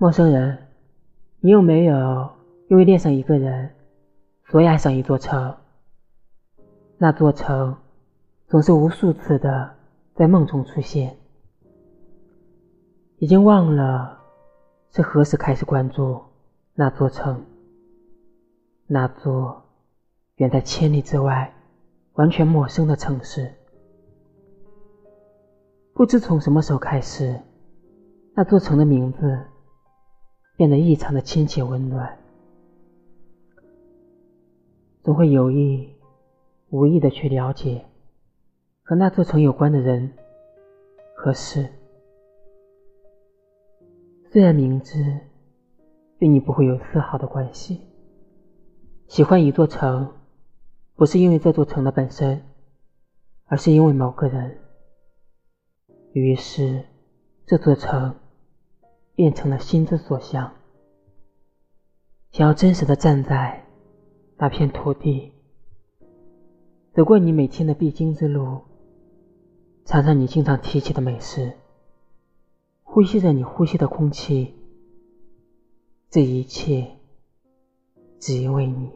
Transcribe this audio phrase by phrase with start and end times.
[0.00, 0.56] 陌生人，
[1.40, 2.30] 你有没有
[2.68, 3.74] 因为恋上一个人，
[4.44, 5.56] 所以爱上一座城？
[6.98, 7.76] 那座城
[8.46, 9.74] 总是无数次的
[10.14, 11.16] 在梦中出现，
[13.18, 14.20] 已经忘了
[14.92, 16.22] 是何时开始关注
[16.74, 17.44] 那座城，
[18.86, 19.64] 那座
[20.36, 21.52] 远在千里之外、
[22.12, 23.52] 完全陌生的城市。
[25.92, 27.40] 不知从什么时候开始，
[28.34, 29.44] 那座城的名字
[30.58, 32.18] 变得异常的亲切温暖。
[35.04, 35.94] 总会有意
[36.70, 37.86] 无意的去了解
[38.82, 40.12] 和那座城有关的人
[41.14, 41.68] 和事，
[44.32, 45.20] 虽然明知
[46.18, 47.80] 与你不会有丝毫的关系。
[49.06, 50.12] 喜欢一座城，
[50.96, 52.42] 不是因为这座城的本身，
[53.46, 54.58] 而是因为某个人。
[56.12, 56.84] 于是，
[57.46, 58.16] 这座城
[59.18, 60.54] 变成了心之所向。
[62.30, 63.66] 想要真实的站在
[64.36, 65.32] 那片土地，
[66.92, 68.60] 走过你每天的必经之路，
[69.84, 71.54] 尝尝你经常提起的美食，
[72.84, 74.54] 呼吸着你呼吸的空气，
[76.08, 76.86] 这一切
[78.20, 78.92] 只因为你。